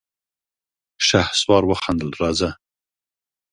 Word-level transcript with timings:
شهسوار 1.07 1.63
وخندل: 1.67 2.09
راځه! 2.21 2.49